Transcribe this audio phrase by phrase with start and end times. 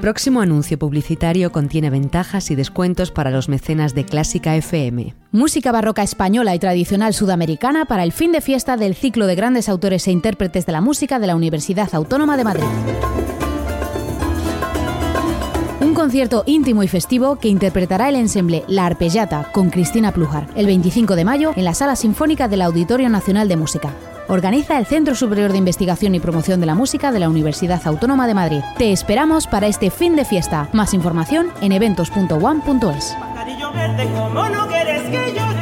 [0.00, 5.12] Próximo anuncio publicitario contiene ventajas y descuentos para los mecenas de Clásica FM.
[5.32, 9.68] Música barroca española y tradicional sudamericana para el fin de fiesta del ciclo de grandes
[9.68, 12.64] autores e intérpretes de la música de la Universidad Autónoma de Madrid.
[15.80, 20.66] Un concierto íntimo y festivo que interpretará el ensemble La Arpellata con Cristina Plujar el
[20.66, 23.92] 25 de mayo en la Sala Sinfónica del Auditorio Nacional de Música.
[24.28, 28.26] Organiza el Centro Superior de Investigación y Promoción de la Música de la Universidad Autónoma
[28.26, 28.60] de Madrid.
[28.76, 30.68] Te esperamos para este fin de fiesta.
[30.74, 33.16] Más información en eventos.one.es.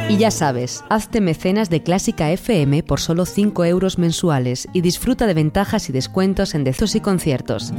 [0.09, 5.27] Y ya sabes, hazte mecenas de Clásica FM por solo 5 euros mensuales y disfruta
[5.27, 7.71] de ventajas y descuentos en dezos y conciertos.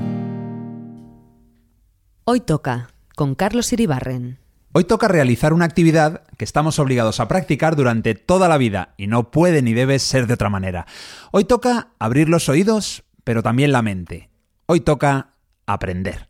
[2.25, 4.39] Hoy toca con Carlos Iribarren.
[4.73, 9.07] Hoy toca realizar una actividad que estamos obligados a practicar durante toda la vida y
[9.07, 10.87] no puede ni debe ser de otra manera.
[11.33, 14.29] Hoy toca abrir los oídos, pero también la mente.
[14.67, 15.31] Hoy toca
[15.67, 16.29] aprender.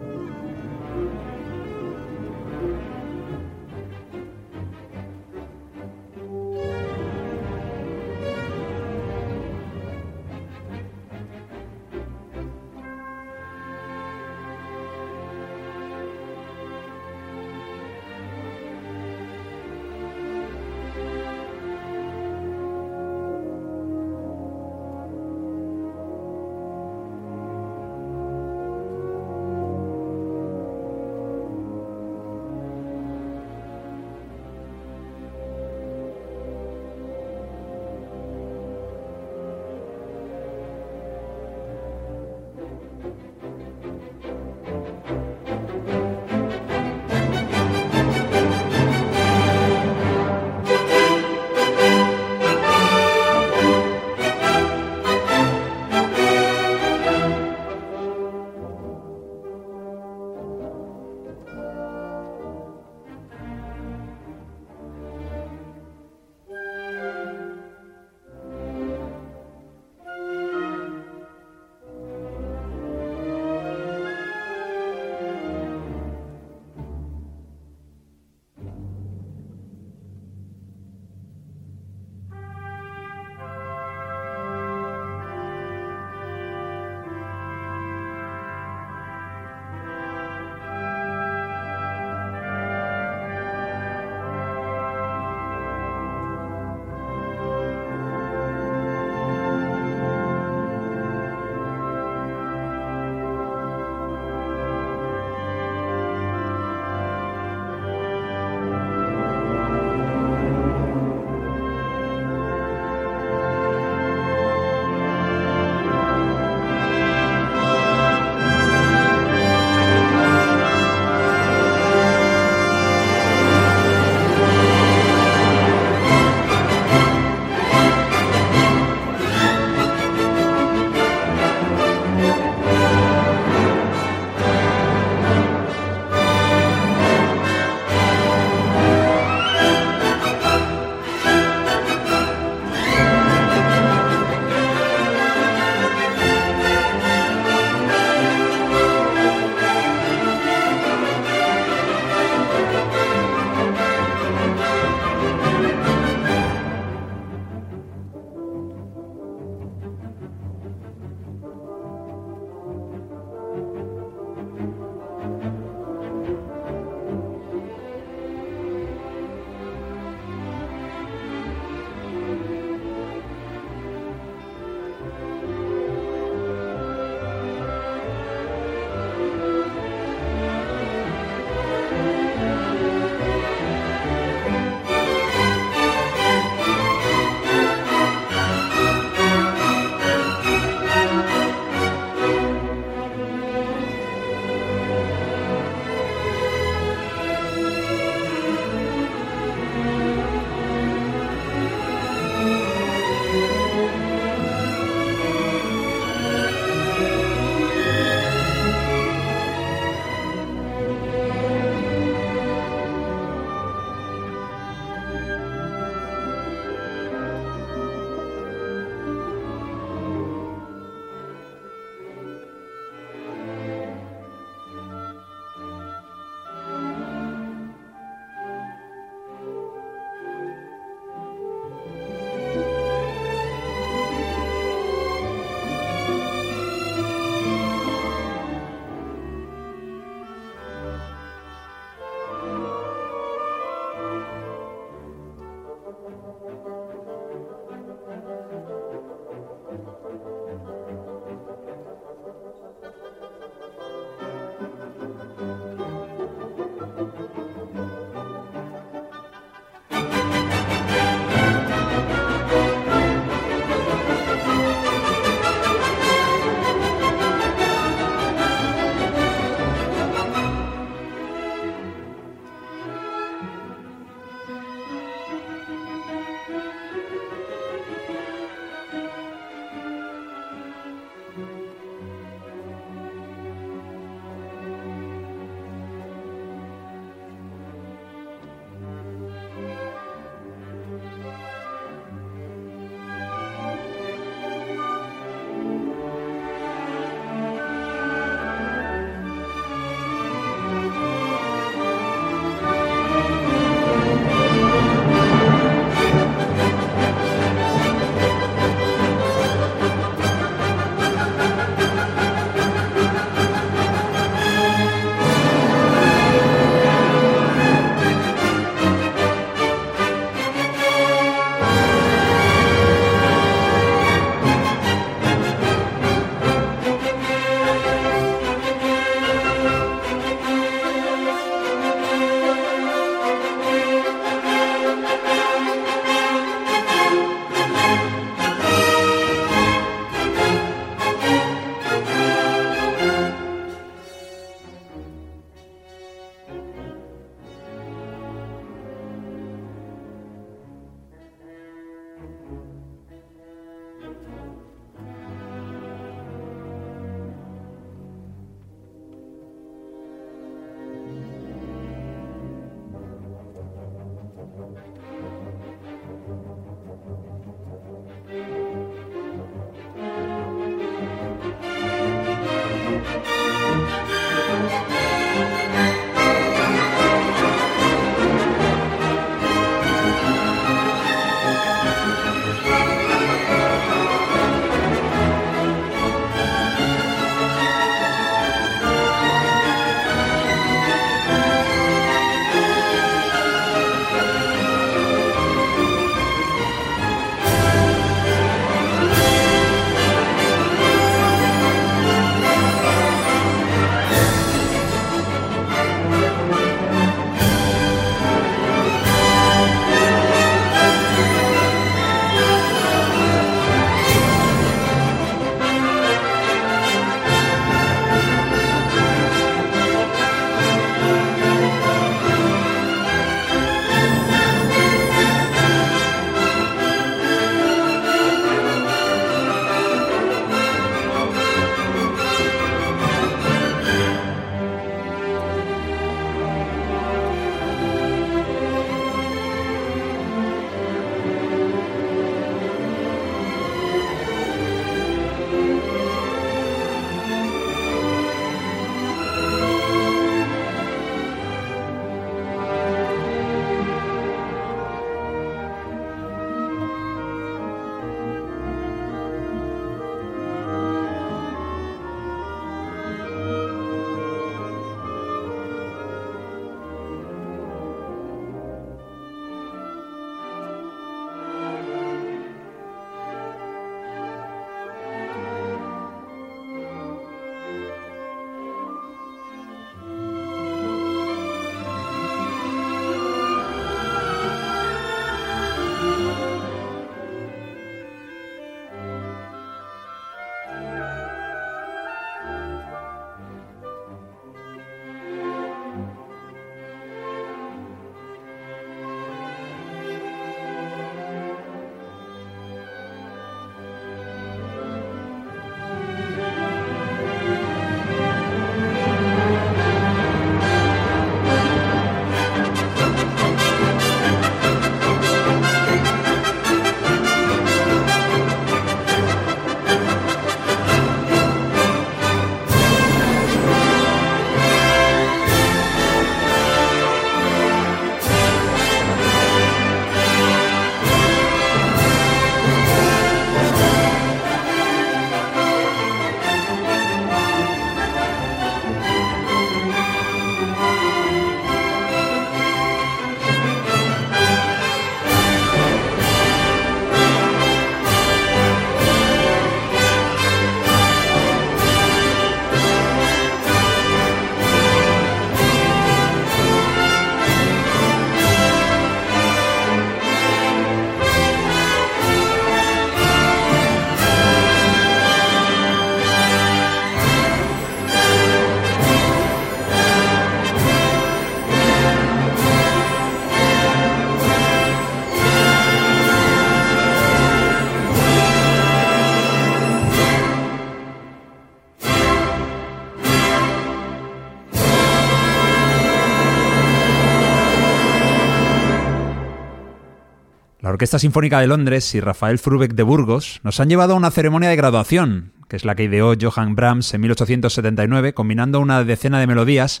[591.02, 594.68] Orquesta Sinfónica de Londres y Rafael Frubeck de Burgos nos han llevado a una ceremonia
[594.68, 599.48] de graduación, que es la que ideó Johann Brahms en 1879, combinando una decena de
[599.48, 600.00] melodías,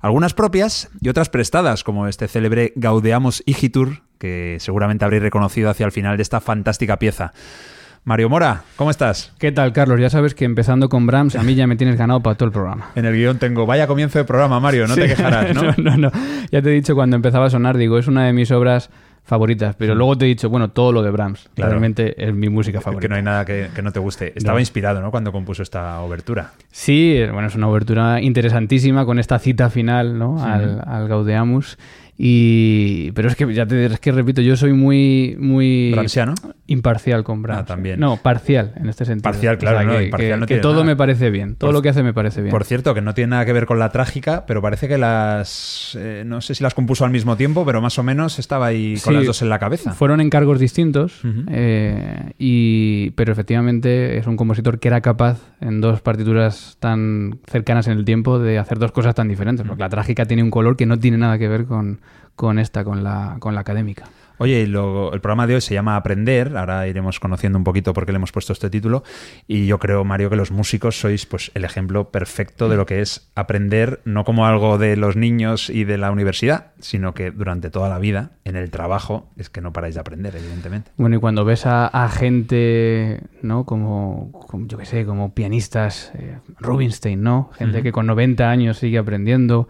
[0.00, 5.84] algunas propias y otras prestadas, como este célebre Gaudeamus Igitur, que seguramente habréis reconocido hacia
[5.84, 7.34] el final de esta fantástica pieza.
[8.04, 9.34] Mario Mora, ¿cómo estás?
[9.38, 10.00] ¿Qué tal, Carlos?
[10.00, 12.52] Ya sabes que empezando con Brahms, a mí ya me tienes ganado para todo el
[12.52, 12.90] programa.
[12.94, 15.62] En el guion tengo, vaya comienzo de programa, Mario, no te quejarás, ¿no?
[15.76, 15.90] ¿no?
[15.90, 16.12] no, no,
[16.50, 18.88] Ya te he dicho cuando empezaba a sonar, digo, es una de mis obras
[19.28, 21.70] favoritas, pero luego te he dicho, bueno, todo lo de Brahms, Claro.
[21.72, 23.02] realmente es mi música favorita.
[23.02, 24.32] Que no hay nada que, que no te guste.
[24.34, 24.60] Estaba No.
[24.60, 25.10] inspirado, ¿no?
[25.10, 26.52] Cuando compuso esta obertura.
[26.70, 30.42] Sí, bueno, es una obertura interesantísima con esta cita final, ¿no?
[30.42, 31.76] Al, al Gaudeamus.
[32.20, 36.34] Y, pero es que ya te es que repito, yo soy muy muy Brahmsiano.
[36.66, 37.62] imparcial con Brahms.
[37.62, 38.00] Ah, también.
[38.00, 39.22] No, parcial en este sentido.
[39.22, 40.84] Parcial, claro, no, que, que- no que todo nada.
[40.84, 42.50] me parece bien, todo Por- lo que hace me parece bien.
[42.50, 45.96] Por cierto, que no tiene nada que ver con la trágica, pero parece que las.
[46.00, 48.94] eh, no sé si las compuso al mismo tiempo, pero más o menos estaba ahí
[49.04, 49.92] con Sí, las dos en la cabeza.
[49.92, 51.20] Fueron encargos distintos,
[51.50, 57.86] eh, y, pero efectivamente es un compositor que era capaz en dos partituras tan cercanas
[57.86, 59.64] en el tiempo de hacer dos cosas tan diferentes.
[59.66, 62.00] Porque la trágica tiene un color que no tiene nada que ver con,
[62.36, 64.04] con esta, con la, con la académica.
[64.40, 66.56] Oye, y lo- el programa de hoy se llama Aprender.
[66.56, 69.02] Ahora iremos conociendo un poquito por qué le hemos puesto este título.
[69.48, 73.00] Y yo creo, Mario, que los músicos sois pues el ejemplo perfecto de lo que
[73.00, 77.68] es aprender, no como algo de los niños y de la universidad, sino que durante
[77.70, 80.92] toda la vida, en el trabajo, es que no paráis de aprender, evidentemente.
[80.96, 83.64] Bueno, y cuando ves a, a gente, ¿no?
[83.64, 87.50] Como, como, yo qué sé, como pianistas, eh, Rubinstein, ¿no?
[87.54, 89.68] Gente que con 90 años sigue aprendiendo,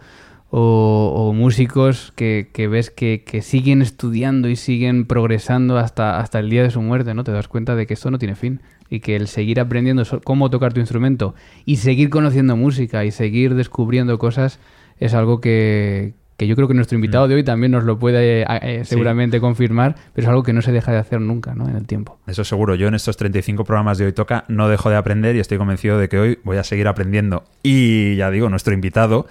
[0.51, 6.39] o, o músicos que, que ves que, que siguen estudiando y siguen progresando hasta, hasta
[6.39, 7.23] el día de su muerte, ¿no?
[7.23, 10.49] Te das cuenta de que esto no tiene fin y que el seguir aprendiendo cómo
[10.49, 14.59] tocar tu instrumento y seguir conociendo música y seguir descubriendo cosas
[14.99, 18.41] es algo que, que yo creo que nuestro invitado de hoy también nos lo puede
[18.41, 21.69] eh, eh, seguramente confirmar, pero es algo que no se deja de hacer nunca ¿no?
[21.69, 22.17] en el tiempo.
[22.27, 22.75] Eso seguro.
[22.75, 25.99] Yo en estos 35 programas de hoy toca no dejo de aprender y estoy convencido
[25.99, 27.43] de que hoy voy a seguir aprendiendo.
[27.61, 29.27] Y ya digo, nuestro invitado,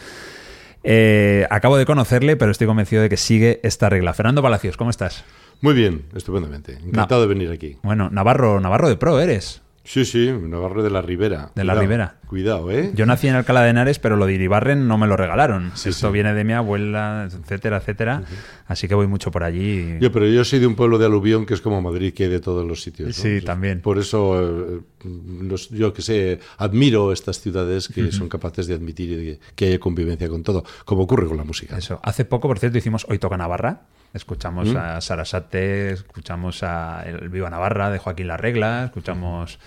[0.84, 4.14] eh, acabo de conocerle, pero estoy convencido de que sigue esta regla.
[4.14, 5.24] Fernando Palacios, ¿cómo estás?
[5.60, 6.78] Muy bien, estupendamente.
[6.84, 7.76] Encantado de venir aquí.
[7.82, 9.62] Bueno, Navarro, Navarro de Pro eres.
[9.88, 11.50] Sí, sí, Navarro de la Ribera.
[11.54, 12.14] De la Cuidado, Ribera.
[12.26, 12.90] Cuidado, ¿eh?
[12.94, 15.70] Yo nací en Alcalá de Henares, pero lo de Iribarren no me lo regalaron.
[15.76, 16.12] Sí, Esto sí.
[16.12, 18.22] viene de mi abuela, etcétera, etcétera.
[18.66, 19.96] Así que voy mucho por allí.
[19.98, 22.28] Yo, pero yo soy de un pueblo de aluvión que es como Madrid, que hay
[22.28, 23.08] de todos los sitios.
[23.08, 23.14] ¿no?
[23.14, 23.80] Sí, también.
[23.80, 24.38] Por eso,
[24.76, 24.80] eh,
[25.42, 29.68] los- yo que sé, admiro estas ciudades que son capaces de admitir y de que
[29.68, 31.78] haya convivencia con todo, como ocurre con la música.
[31.78, 31.98] Eso.
[32.02, 33.84] Hace poco, por cierto, hicimos Hoy Toca Navarra.
[34.14, 34.76] Escuchamos Mm.
[34.76, 39.58] a Sarasate, escuchamos a El Viva Navarra de Joaquín Larregla, escuchamos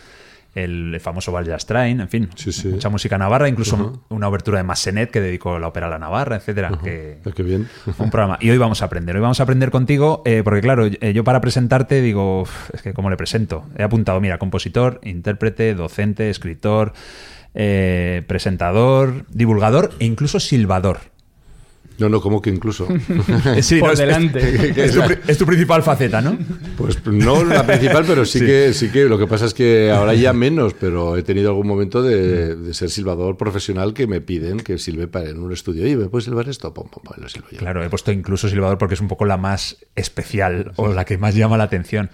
[0.53, 2.67] el famoso Val Jastrain, en fin, Sí, sí.
[2.67, 6.35] mucha música navarra, incluso una obertura de Massenet que dedicó la ópera a la Navarra,
[6.35, 6.71] etcétera.
[6.83, 7.69] que- Ah, qué bien.
[7.97, 8.37] un programa.
[8.41, 9.15] Y hoy vamos a aprender.
[9.15, 12.81] Hoy vamos a aprender contigo, eh, porque claro, eh, yo para presentarte digo, "Uf, es
[12.81, 13.63] que ¿cómo le presento?
[13.77, 16.91] He apuntado, mira, compositor, intérprete, docente, escritor,
[17.53, 20.99] eh, presentador, divulgador e incluso silbador.
[22.01, 22.87] No, no, como que incluso.
[23.61, 24.39] Sí, Por no, es- delante.
[24.71, 26.37] Es, es tu, pri- es tu principal faceta, ¿no?
[26.77, 28.45] Pues no la principal, pero sí, Sí.
[28.45, 31.67] que sí que lo que pasa es que ahora ya menos, pero he tenido algún
[31.67, 35.87] momento de, de ser silbador profesional que me piden que silbe para en un estudio.
[35.87, 37.59] Y me puedes silbar esto, pum, pum, pum, lo silbo yo.
[37.59, 41.17] Claro, he puesto incluso silbador porque es un poco la más especial o la que
[41.19, 42.09] más llama la atención.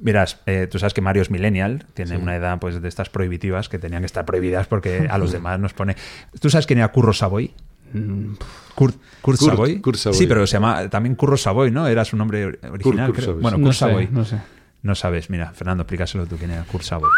[0.00, 3.68] Verás, eh, tú sabes que Mario es millennial, tiene una edad pues de estas prohibitivas
[3.68, 5.96] que tenían que estar prohibidas porque a los demás nos pone...
[6.40, 7.52] ¿Tú sabes quién era Curro Savoy?
[8.74, 9.80] Kurt, Kurt, Kurt- Savoy.
[9.80, 10.18] Kurt Savoy.
[10.18, 11.86] Sí, pero se llama también Curro Savoy, ¿no?
[11.88, 13.06] Era su nombre or- original.
[13.12, 13.34] Kurt creo.
[13.36, 13.62] Bueno, sí.
[13.62, 14.08] Kurt No sé, Savoy.
[14.10, 14.36] no sé.
[14.82, 17.10] No sabes, mira, Fernando, explícaselo tú quién era Kurt Savoy.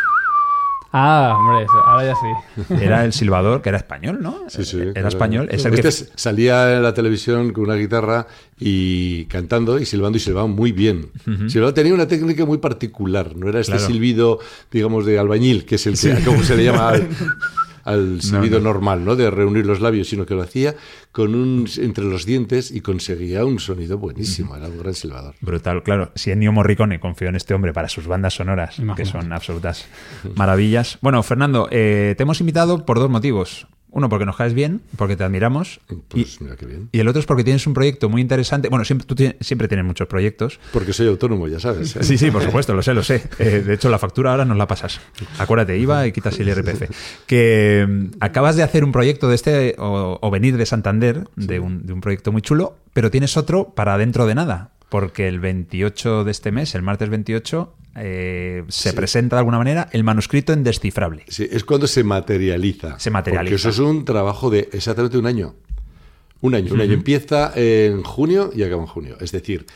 [0.93, 2.75] Ah, hombre, eso, ahora ya sí.
[2.85, 4.39] Era el silbador, que era español, ¿no?
[4.49, 4.81] Sí, sí.
[4.93, 5.47] Era español.
[5.53, 6.11] Es el Este que...
[6.19, 8.27] salía en la televisión con una guitarra
[8.59, 11.11] y cantando y silbando y silbaba muy bien.
[11.47, 13.87] Silbaba tenía una técnica muy particular, no era este Claro.
[13.87, 14.41] silbido,
[14.73, 16.95] digamos, de albañil, que es el que, como se le llama
[17.85, 18.65] al, silbido no.
[18.65, 19.17] normal, ¿no?
[19.17, 20.75] De reunir los labios, sino que lo hacía
[21.13, 24.57] con un entre los dientes y conseguía un sonido buenísimo.
[24.57, 25.35] Era un gran silbador.
[25.41, 26.13] Brutal, claro.
[26.15, 29.87] Si Ennio Morricone confió en este hombre para sus bandas sonoras, que son absolutas
[30.35, 30.99] maravillas.
[31.01, 33.67] Bueno, Fernando, eh, te hemos invitado por dos motivos.
[33.93, 35.81] Uno, porque nos caes bien, porque te admiramos.
[36.09, 36.89] Pues mira qué bien.
[36.93, 38.69] Y el otro es porque tienes un proyecto muy interesante.
[38.69, 40.61] Bueno, siempre, tú tienes- siempre tienes muchos proyectos.
[40.73, 41.97] Porque soy autónomo, ya sabes.
[41.97, 42.05] ¿eh?
[42.05, 43.23] Sí, sí, por supuesto, lo sé, lo sé.
[43.39, 45.01] Eh, de hecho, la factura ahora nos la pasas.
[45.39, 46.91] Acuérdate, IVA y quitas el IRPF.
[47.27, 51.61] Que mm, acabas de hacer un proyecto de este, o, o venir de Santander, de,
[51.61, 54.71] un, de un proyecto muy chulo, pero tienes otro para dentro de nada.
[54.89, 58.97] Porque el 28 de este mes, el martes 28, eh, se Sí.
[58.97, 61.25] presenta de alguna manera el manuscrito indescifrable.
[61.29, 62.99] Sí, es cuando se materializa.
[62.99, 63.43] Se materializa.
[63.51, 65.55] Porque eso es un trabajo de exactamente un año.
[66.43, 66.73] Un año.
[66.73, 69.17] Un año empieza en junio y acaba en junio.
[69.21, 69.67] Es decir,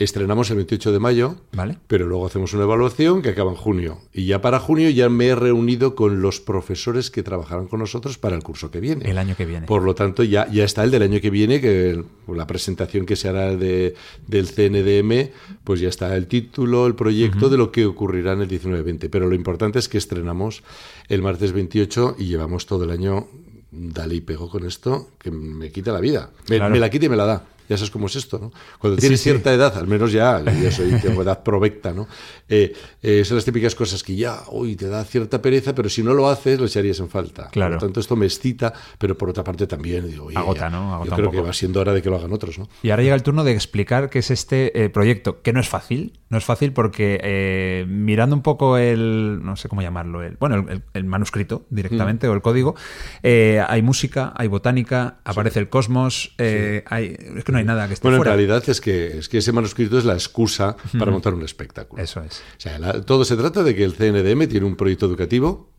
[0.00, 1.76] Estrenamos el 28 de mayo, Vale.
[1.86, 3.98] pero luego hacemos una evaluación que acaba en junio.
[4.14, 8.16] Y ya para junio ya me he reunido con los profesores que trabajarán con nosotros
[8.16, 9.10] para el curso que viene.
[9.10, 9.66] El año que viene.
[9.66, 13.14] Por lo tanto, ya, ya está el del año que viene, que la presentación que
[13.14, 13.94] se hará de,
[14.26, 15.32] del CNDM,
[15.64, 19.10] pues ya está el título, el proyecto de lo que ocurrirá en el 19-20.
[19.10, 20.62] Pero lo importante es que estrenamos
[21.10, 23.28] el martes 28 y llevamos todo el año,
[23.70, 26.30] dale y pego con esto, que me quita la vida.
[26.48, 26.72] Me, Claro.
[26.72, 27.44] me la quita y me la da.
[27.70, 28.52] Ya sabes cómo es esto, ¿no?
[28.80, 29.30] Cuando tienes sí.
[29.30, 32.08] cierta edad, al menos ya, yo soy, tengo edad provecta, ¿no?
[32.48, 36.02] Eh, eh, son las típicas cosas que ya, uy, te da cierta pereza, pero si
[36.02, 37.48] no lo haces, lo echarías en falta.
[37.50, 37.74] Claro.
[37.74, 40.92] Por lo tanto, esto me excita, pero por otra parte también digo, oye, Agota, ¿no?
[40.94, 41.42] Agota yo un creo poco.
[41.42, 42.68] que va siendo hora de que lo hagan otros, ¿no?
[42.82, 45.68] Y ahora llega el turno de explicar qué es este eh, proyecto, que no es
[45.68, 46.18] fácil.
[46.28, 50.66] No es fácil porque eh, mirando un poco el, no sé cómo llamarlo, el, bueno,
[50.92, 52.30] el, manuscrito directamente Mm.
[52.30, 52.74] o el código,
[53.22, 58.04] hay música, hay botánica, aparece el cosmos, hay, es que no hay nada que esté
[58.06, 58.32] Bueno, fuera.
[58.32, 62.02] en realidad es que, es que ese manuscrito es la excusa para montar un espectáculo.
[62.02, 62.38] Eso es.
[62.38, 65.70] O sea, la- todo se trata de que el CNDM tiene un proyecto educativo,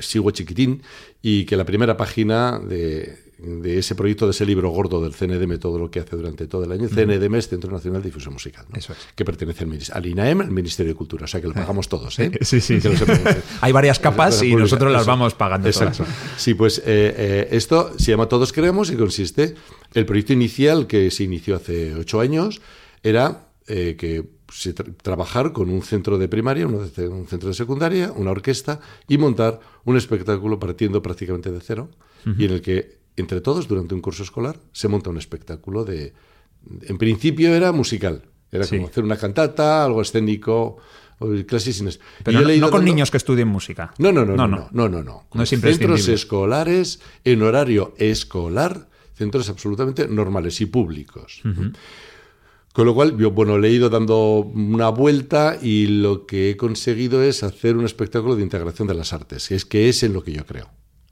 [0.00, 0.82] sigo chiquitín,
[1.20, 5.58] y que la primera página de, de ese proyecto, de ese libro gordo del CNDM,
[5.58, 8.64] todo lo que hace durante todo el año, CNDM es Centro Nacional de Difusión Musical,
[8.70, 8.78] ¿no?
[8.78, 8.98] Eso es.
[9.14, 12.18] que pertenece al, al INAEM, al Ministerio de Cultura, o sea que lo pagamos todos.
[12.18, 12.30] ¿eh?
[12.42, 12.78] Sí, sí.
[13.60, 15.10] Hay varias capas y pública, nosotros las eso.
[15.10, 15.98] vamos pagando Exacto.
[16.04, 16.12] todas.
[16.36, 19.54] Sí, pues eh, eh, esto se llama Todos Creemos y consiste,
[19.94, 22.60] el proyecto inicial que se inició hace ocho años
[23.02, 28.12] era eh, que se tra- trabajar con un centro de primaria, un centro de secundaria,
[28.14, 31.88] una orquesta y montar un espectáculo partiendo prácticamente de cero
[32.38, 36.12] y en el que entre todos durante un curso escolar se monta un espectáculo de,
[36.82, 38.76] en principio era musical, era Sí.
[38.76, 40.78] como hacer una cantata, algo escénico,
[41.18, 41.88] o clases sin
[42.24, 43.94] Pero no, con niños que estudien música.
[43.98, 45.24] no, no, no, no, no, no, no, no.
[45.32, 51.42] No es Centros escolares en horario escolar, centros absolutamente normales y públicos.
[52.72, 56.56] Con lo cual, yo, bueno, le he ido dando una vuelta y lo que he
[56.56, 60.14] conseguido es hacer un espectáculo de integración de las artes, que es que es en
[60.14, 60.70] lo que yo creo.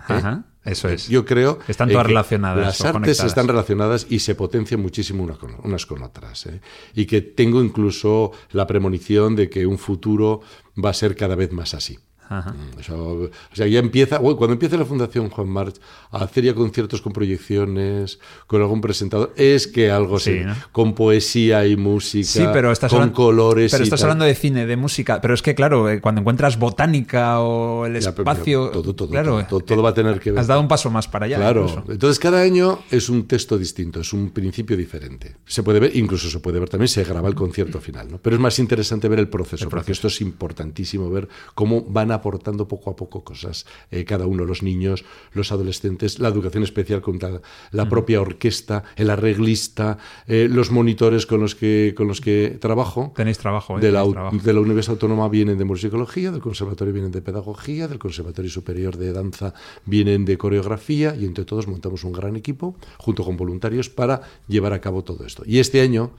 [0.08, 0.12] ¿Eh?
[0.14, 1.08] Ajá, eso es.
[1.08, 3.24] Yo creo Están todas que relacionadas Las artes conectadas.
[3.28, 6.46] están relacionadas y se potencian muchísimo una con- unas con otras.
[6.46, 6.60] ¿eh?
[6.94, 10.40] Y que tengo incluso la premonición de que un futuro
[10.82, 11.98] va a ser cada vez más así.
[12.30, 12.52] Ajá.
[12.52, 15.74] Mm, Eso, o sea, ya empieza, bueno, cuando empiece la Fundación Juan March
[16.12, 20.54] a hacer ya conciertos con proyecciones, con algún presentador, es que algo Sí, se- ¿no?
[20.72, 23.72] con poesía y música, Sí, pero estás, con colores.
[23.72, 24.10] pero y estás tal.
[24.10, 25.20] hablando de cine, de música.
[25.20, 28.60] Pero es que, claro, eh, cuando encuentras botánica o el Ya, espacio.
[28.60, 30.38] mira, todo, todo, claro, todo, todo, todo va a tener que ver.
[30.40, 31.36] Has dado un paso más para allá.
[31.36, 31.66] Claro.
[31.68, 31.84] incluso.
[31.92, 35.36] Entonces, cada año es un texto distinto, es un principio diferente.
[35.46, 38.18] Se puede ver, incluso se puede ver también, se graba el concierto final, ¿no?
[38.18, 42.68] Pero es más interesante ver el proceso, porque esto es importantísimo, ver cómo van aportando
[42.68, 47.18] poco a poco cosas eh, cada uno, los niños, los adolescentes, la educación especial con
[47.18, 47.40] la,
[47.72, 53.12] la propia orquesta, el arreglista, eh, los monitores con los que, con los que trabajo.
[53.16, 53.80] Tenéis trabajo, ¿eh?
[53.80, 54.36] De la, trabajo.
[54.36, 58.96] de la Universidad Autónoma vienen de musicología, del Conservatorio vienen de pedagogía, del Conservatorio Superior
[58.96, 59.54] de Danza
[59.84, 64.72] vienen de coreografía y entre todos montamos un gran equipo junto con voluntarios para llevar
[64.72, 65.42] a cabo todo esto.
[65.46, 66.12] Y este año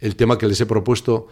[0.00, 1.26] el tema que les he propuesto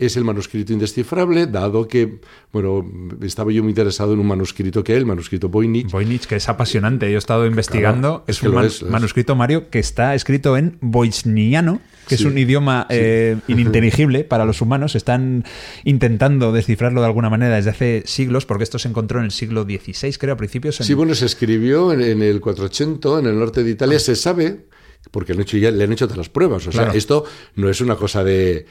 [0.00, 2.20] es el manuscrito indescifrable, dado que,
[2.52, 2.84] bueno,
[3.22, 6.48] estaba yo muy interesado en un manuscrito que es el manuscrito Voynich, Voynich, que es
[6.48, 7.06] apasionante.
[7.10, 8.08] Yo he estado investigando.
[8.08, 8.92] Claro, es un lo man- es, lo es.
[8.92, 12.24] manuscrito, Mario, que está escrito en voicniano, que Sí.
[12.24, 14.94] es un idioma eh, ininteligible para los humanos.
[14.96, 15.44] Están
[15.84, 19.64] intentando descifrarlo de alguna manera desde hace siglos, porque esto se encontró en el siglo
[19.64, 20.80] XVI, creo, a principios.
[20.80, 24.16] en- Sí, bueno, se escribió en, en el 480, en el norte de Italia, se
[24.16, 24.66] sabe,
[25.10, 26.66] porque han hecho ya, le han hecho todas las pruebas.
[26.66, 27.24] O sea, esto
[27.56, 28.66] no es una cosa de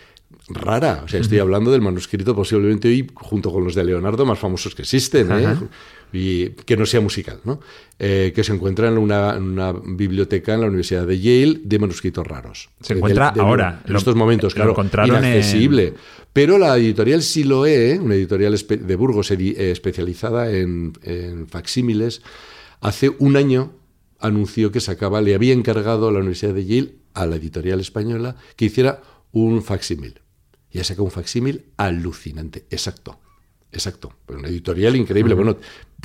[0.49, 1.01] rara.
[1.05, 4.75] O sea, estoy hablando del manuscrito posiblemente hoy, junto con los de Leonardo, más famosos
[4.75, 5.57] que existen, ¿eh?
[6.11, 7.59] Y que no sea musical, ¿no?
[7.99, 9.37] Eh, que se encuentra en una,
[9.85, 12.69] biblioteca en la Universidad de Yale de manuscritos raros.
[12.81, 13.83] Se encuentra ahora.
[13.85, 14.71] En Lo- estos momentos, claro.
[14.71, 15.93] encontraron en- inaccesible.
[16.33, 22.21] Pero la editorial Siloé, una editorial de Burgos eh, especializada en, en facsímiles,
[22.81, 23.73] hace un año
[24.19, 28.35] anunció que sacaba, le había encargado a la Universidad de Yale, a la editorial española,
[28.55, 30.21] que hiciera un facsímil.
[30.71, 33.19] Y ha sacado un facsímil alucinante, exacto.
[33.71, 35.35] Exacto, Pero una editorial increíble.
[35.35, 35.57] Bueno,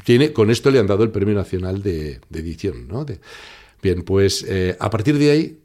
[0.04, 2.87] tiene, con esto le han dado el Premio Nacional de, de Edición.
[2.88, 3.04] ¿no?
[3.06, 3.20] De-
[3.82, 5.60] bien, pues eh, a partir de ahí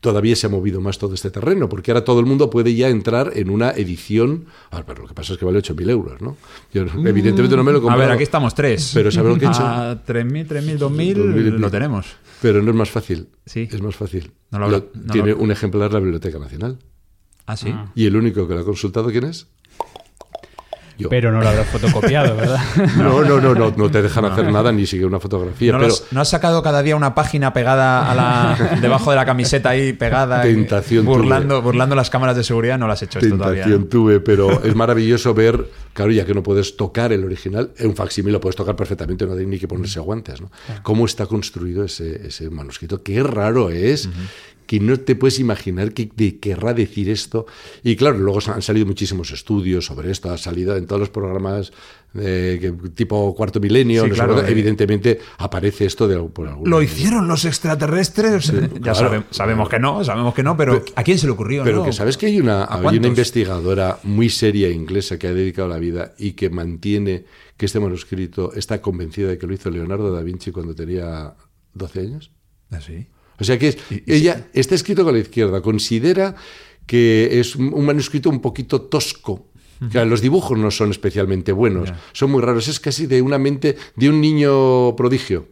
[0.00, 2.88] todavía se ha movido más todo este terreno, porque ahora todo el mundo puede ya
[2.88, 4.46] entrar en una edición.
[4.70, 6.36] Ah, pero lo que pasa es que vale 8.000 euros, ¿no?
[6.72, 8.92] Yo, evidentemente no me lo he A ver, aquí estamos tres.
[8.94, 9.62] Pero ¿sabes lo que he hecho?
[9.66, 12.06] A 3.000, 3.000, 2.000, 2.000 lo tenemos.
[12.40, 13.28] Pero no es más fácil.
[13.46, 13.68] Sí.
[13.70, 14.32] Es más fácil.
[14.50, 16.78] No lo Lo- no tiene lo- un ejemplar la Biblioteca Nacional.
[17.46, 17.74] Ah, sí.
[17.94, 19.48] Y el único que lo ha consultado, ¿quién es?
[20.98, 21.08] Yo.
[21.08, 22.60] Pero no lo habrás fotocopiado, ¿verdad?
[22.96, 25.72] No, no, no, no, no te dejan hacer nada ni siquiera una fotografía.
[25.72, 29.16] ¿No, pero has, ¿No has sacado cada día una página pegada a la, debajo de
[29.16, 30.46] la camiseta ahí pegada?
[30.48, 33.62] y Tentación burlando, burlando las cámaras de seguridad, no lo has hecho esto todavía.
[33.62, 33.88] tentación ¿no?
[33.88, 37.96] tuve, pero es maravilloso ver, claro, ya que no puedes tocar el original, en un
[37.96, 40.50] facsímil lo puedes tocar perfectamente, no hay ni que ponerse guantes, ¿no?
[40.82, 44.08] Cómo está construido ese, ese manuscrito, qué raro es.
[44.68, 47.46] Que no te puedes imaginar qué de, querrá decir esto.
[47.82, 51.72] Y claro, luego han salido muchísimos estudios sobre esto, ha salido en todos los programas
[52.12, 54.52] que- tipo Cuarto Milenio, Sí, no sé claro, cuánto, eh.
[54.52, 58.52] evidentemente aparece esto de, por algún ¿Lo hicieron los extraterrestres?
[58.52, 58.94] ya claro.
[58.98, 61.64] sabe- sabemos que no, sabemos que no, pero ¿a quién se le ocurrió?
[61.64, 61.84] Pero no?
[61.84, 65.68] que sabes que hay una, ¿A hay una investigadora muy seria inglesa que ha dedicado
[65.68, 67.24] la vida y que mantiene
[67.56, 71.34] que este manuscrito está convencida de que lo hizo Leonardo da Vinci cuando tenía
[71.72, 72.30] 12 años.
[72.70, 73.06] ¿Ah, sí?
[73.40, 76.34] O sea que es- ella está escrito con la izquierda, considera
[76.86, 79.46] que es un manuscrito un poquito tosco.
[79.92, 83.76] Claro, los dibujos no son especialmente buenos, son muy raros, es casi de una mente
[83.94, 85.46] de un niño prodigio.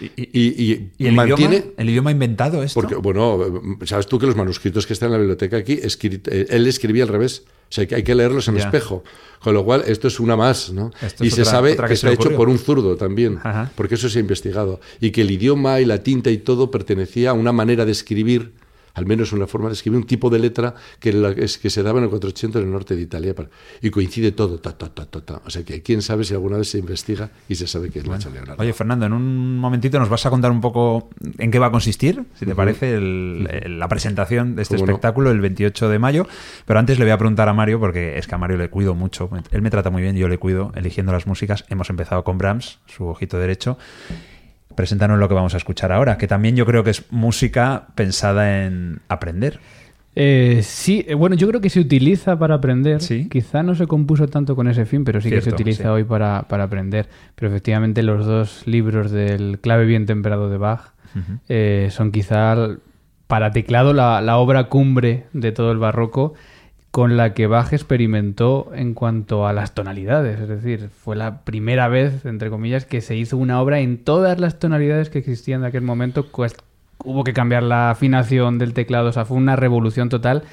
[0.00, 1.56] ¿Y, y- Y, y y el, mantiene...
[1.56, 2.80] idioma, el idioma inventado esto?
[2.80, 3.38] Porque, bueno,
[3.84, 7.04] sabes tú que los manuscritos que están en la biblioteca aquí, escri- eh, él escribía
[7.04, 7.44] al revés.
[7.70, 9.04] O sea, que hay que leerlos en espejo.
[9.40, 10.90] Con lo cual, esto es una más, ¿no?
[11.00, 13.38] Esto y se otra- sabe otra que que se le hecho por un zurdo también,
[13.44, 13.70] Ajá.
[13.76, 14.80] porque eso se ha investigado.
[15.00, 18.52] Y que el idioma y la tinta y todo pertenecía a una manera de escribir,
[18.98, 21.82] al menos una forma de escribir, un tipo de letra que, la- es, que se
[21.82, 23.34] daba en el 400 en el norte de Italia.
[23.34, 23.48] para-
[23.80, 25.40] y coincide todo, ta, ta, ta, ta, ta.
[25.46, 28.06] O sea, que quién sabe si alguna vez se investiga y se sabe que es
[28.06, 28.60] Nacho Leonardo.
[28.62, 31.70] Oye, Fernando, en un momentito nos vas a contar un poco en qué va a
[31.70, 34.92] consistir, si te parece, el- el- la presentación de este Cómo no.
[34.92, 36.26] espectáculo el 28 de mayo.
[36.66, 38.94] Pero antes le voy a preguntar a Mario, porque es que a Mario le cuido
[38.94, 39.30] mucho.
[39.50, 41.64] Él me trata muy bien, yo le cuido eligiendo las músicas.
[41.68, 43.78] Hemos empezado con Brahms, su ojito derecho.
[44.78, 48.64] Preséntanos lo que vamos a escuchar ahora, que también yo creo que es música pensada
[48.64, 49.58] en aprender.
[50.14, 53.00] Eh, sí, eh, bueno, yo creo que se utiliza para aprender.
[53.00, 53.28] Sí.
[53.28, 55.88] Quizá no se compuso tanto con ese fin, pero sí que se utiliza sí.
[55.88, 57.08] hoy para, para aprender.
[57.34, 60.92] Pero efectivamente los dos libros del clave bien temperado de Bach
[61.48, 62.54] eh, son quizá
[63.26, 66.34] para teclado la, la obra cumbre de todo el barroco
[66.90, 70.40] con la que Bach experimentó en cuanto a las tonalidades.
[70.40, 74.40] Es decir, fue la primera vez, entre comillas, que se hizo una obra en todas
[74.40, 76.26] las tonalidades que existían de aquel momento.
[76.26, 76.56] Pues,
[77.04, 80.44] hubo que cambiar la afinación del teclado, o sea, fue una revolución total.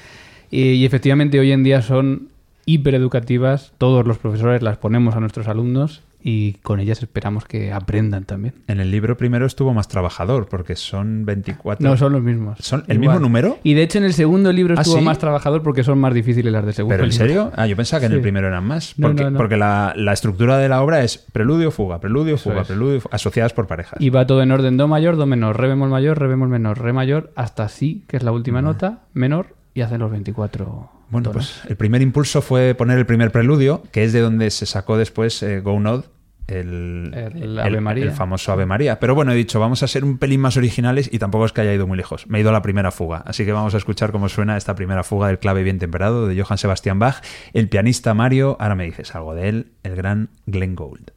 [0.51, 2.29] Y, y efectivamente hoy en día son
[2.65, 8.23] hipereducativas, todos los profesores las ponemos a nuestros alumnos y con ellas esperamos que aprendan
[8.25, 8.55] también.
[8.67, 11.87] En el libro primero estuvo más trabajador, porque son 24.
[11.87, 12.57] No, son los mismos.
[12.61, 13.17] ¿Son el Igual.
[13.17, 13.59] mismo número?
[13.61, 15.03] Y de hecho en el segundo libro ¿Ah, estuvo sí?
[15.03, 17.51] más trabajador porque son más difíciles las de segundo ¿Pero en serio?
[17.55, 18.95] Ah, yo pensaba que en el primero eran más.
[18.99, 19.37] Porque, no, no.
[19.37, 22.67] porque la, la estructura de la obra es preludio, fuga, preludio, fuga, es.
[22.69, 24.01] preludio, fuga, asociadas por parejas.
[24.01, 26.81] Y va todo en orden do mayor, do menor, re bemol mayor, re bemol menor,
[26.81, 31.31] re mayor, hasta si, que es la última nota, menor, y hacen los 24 Bueno,
[31.31, 34.97] pues el primer impulso fue poner el primer preludio, que es de donde se sacó
[34.97, 36.05] después eh, Go Nod,
[36.47, 38.03] el, El Ave María.
[38.05, 38.99] el famoso Ave María.
[38.99, 41.61] Pero bueno, he dicho, vamos a ser un pelín más originales y tampoco es que
[41.61, 42.27] haya ido muy lejos.
[42.27, 43.23] Me he ido a la primera fuga.
[43.25, 46.41] Así que vamos a escuchar cómo suena esta primera fuga del clave bien temperado de
[46.41, 47.23] Johann Sebastian Bach.
[47.53, 51.11] El pianista Mario, ahora me dices algo de él, el gran Glenn Gould.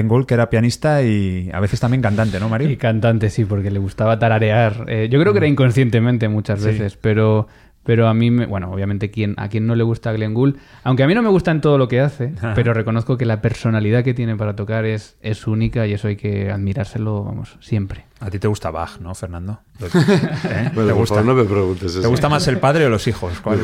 [0.00, 2.70] Glenn Gould, que era pianista y a veces también cantante, ¿no, Mario?
[2.70, 4.86] Y cantante, sí, porque le gustaba tararear.
[4.88, 5.52] Eh, yo creo que era Mm.
[5.52, 6.66] inconscientemente muchas Sí.
[6.66, 7.46] veces, pero,
[7.84, 11.02] pero a mí, me, bueno, obviamente quien, a quien no le gusta Glenn Gould, aunque
[11.02, 14.04] a mí no me gusta en todo lo que hace, pero reconozco que la personalidad
[14.04, 18.04] que tiene para tocar es, es única y eso hay que admirárselo, vamos, siempre.
[18.20, 19.60] A ti te gusta Bach, ¿no, Fernando?
[19.82, 20.70] ¿Eh?
[20.74, 21.14] Bueno, ¿Te gusta?
[21.16, 22.02] favor, no me preguntes eso.
[22.02, 23.32] ¿Te gusta más el padre o los hijos?
[23.34, 23.58] No, ¿Cuál?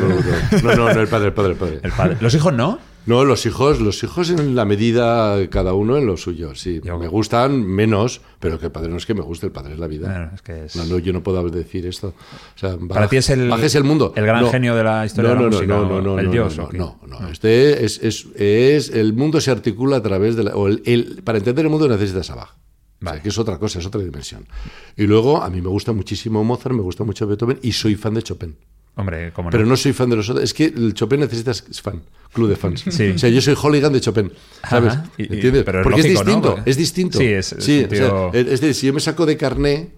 [0.63, 1.81] no, no, no, el padre, el padre, el padre.
[1.83, 2.17] El padre.
[2.21, 2.79] ¿Los hijos no?
[3.07, 6.81] No, los hijos, los hijos en la medida cada uno en lo suyo, sí.
[6.83, 9.75] Yo- Me gustan menos, pero que el padre no es que me guste, el padre
[9.75, 10.09] es la vida.
[10.11, 12.09] Bueno, es que es- No, no, yo no puedo decir esto.
[12.09, 14.13] O sea, Para Bach- ti es el- el mundo.
[14.17, 14.51] el gran No.
[14.51, 16.69] genio de la historia no, de la música, No, no, no, el no, dios, no,
[16.73, 17.29] no, no.
[17.29, 21.23] Este es, es, es- el mundo se articula a través de la, o el, el-
[21.23, 22.51] para entender el mundo necesitas a Bach.
[22.51, 23.21] O sea, Vale.
[23.23, 24.47] que es otra cosa, es otra dimensión.
[24.97, 28.15] Y luego, a mí me gusta muchísimo Mozart, me gusta mucho Beethoven y soy fan
[28.15, 28.57] de Chopin.
[28.97, 29.31] Hombre.
[29.51, 30.43] Pero no soy fan de los otros.
[30.43, 32.01] Es que el Chopin necesitas es fan,
[32.33, 32.83] club de fans.
[32.89, 33.11] Sí.
[33.11, 34.33] O sea, yo soy hooligan de Chopin,
[34.69, 34.95] ¿sabes?
[34.95, 35.05] Ajá.
[35.19, 35.61] Y- y- ¿Entiendes?
[35.61, 37.19] es Porque lógico, es distinto, es distinto.
[37.19, 39.91] Sí, es- sí, o sea, es decir, si yo me saco de carné,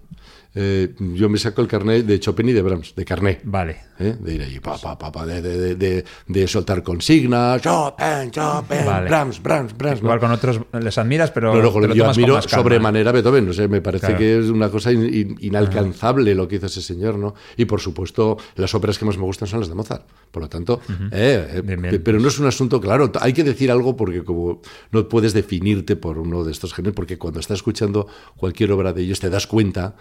[0.55, 3.39] eh, yo me saco el carné de Chopin y de Brahms, de carné.
[3.43, 3.77] Vale.
[3.99, 4.15] ¿eh?
[4.19, 8.85] De ir ahí, pa, pa, pa, pa, de, de, de, de- soltar consignas, Chopin, Chopin,
[8.85, 9.07] Vale.
[9.09, 9.99] Brahms, Brahms, Brahms.
[10.01, 10.21] Igual ¿no?
[10.21, 12.63] con otros les admiras, pero No, no, te lo yo tomas con admiro más calma.
[12.63, 14.19] sobremanera a Beethoven, o sea, me parece Claro.
[14.19, 17.35] que es una cosa in- in- inalcanzable lo que hizo ese señor, ¿no?
[17.57, 20.05] Y por supuesto, las óperas que más me gustan son las de Mozart.
[20.31, 20.81] Por lo tanto,
[21.11, 22.01] eh, eh, Bien, bien.
[22.03, 25.95] pero no es un asunto claro, hay que decir algo porque como no puedes definirte
[25.95, 28.07] por uno de estos géneros, porque cuando estás escuchando
[28.37, 29.95] cualquier obra de ellos te das cuenta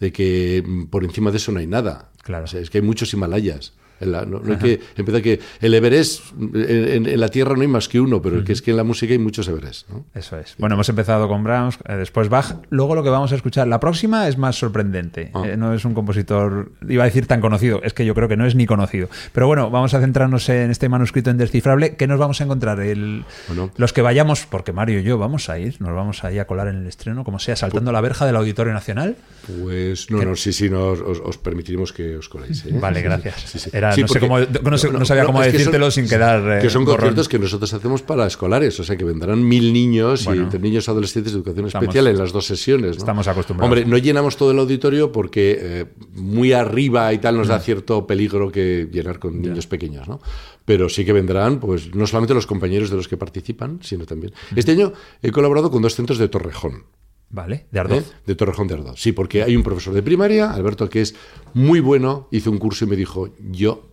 [0.00, 2.10] de que mm, por encima de eso no hay nada.
[2.22, 2.44] Claro.
[2.44, 3.74] O sea, es que hay muchos Himalayas.
[4.04, 6.22] En la- no, no hay que empezar que el Everest
[6.54, 9.12] en, la Tierra no hay más que uno, pero que es que en la música
[9.12, 9.88] hay muchos Everest.
[9.90, 10.04] ¿no?
[10.14, 10.54] Eso es.
[10.58, 12.56] Bueno, hemos empezado con Brahms, eh, después Bach.
[12.70, 15.30] Luego lo que vamos a escuchar, la próxima es más sorprendente.
[15.34, 15.42] Ah.
[15.46, 18.36] Eh, no es un compositor, iba a decir tan conocido, es que yo creo que
[18.36, 19.08] no es ni conocido.
[19.32, 21.96] Pero bueno, vamos a centrarnos en este manuscrito indescifrable.
[21.96, 22.80] ¿Qué nos vamos a encontrar?
[22.80, 23.70] El, Bueno.
[23.76, 26.68] Los que vayamos, porque Mario y yo vamos a ir, nos vamos ahí a colar
[26.68, 29.16] en el estreno, como sea, saltando la verja del Auditorio Nacional.
[29.62, 32.64] Pues no, no, sí, sí, no, os, os- os permitiremos que os coléis.
[32.66, 32.70] ¿eh?
[32.80, 33.40] Vale, gracias.
[33.46, 33.70] sí, sí.
[33.72, 36.58] Era- Sí, no sé porque- cómo- no sé- no sabía cómo que decírtelo sin quedar,
[36.58, 40.24] eh, que son conciertos que nosotros hacemos para escolares, o sea que vendrán mil niños
[40.24, 40.48] Bueno.
[40.52, 42.96] y niños adolescentes de educación Estamos- especial en las dos sesiones.
[42.96, 43.70] estamos acostumbrados.
[43.70, 48.06] Hombre, no llenamos todo el auditorio porque eh, muy arriba y tal nos da cierto
[48.06, 50.20] peligro que llenar con niños pequeños, ¿no?
[50.64, 54.32] Pero sí que vendrán, pues, no solamente los compañeros de los que participan, sino también.
[54.56, 56.84] Este año he colaborado con dos centros de Torrejón.
[57.34, 58.12] Vale, de Ardoz.
[58.12, 58.16] ¿Eh?
[58.26, 59.00] De Torrejón de Ardoz.
[59.00, 61.16] Sí, porque hay un profesor de primaria, Alberto, que es
[61.52, 63.90] muy bueno, hizo un curso y me dijo, yo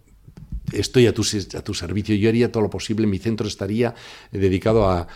[0.72, 1.24] estoy a tu,
[1.58, 3.96] a tu servicio, yo haría todo lo posible, mi centro estaría
[4.32, 5.08] dedicado a...